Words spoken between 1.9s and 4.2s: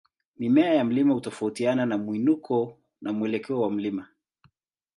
mwinuko na mwelekeo wa mlima.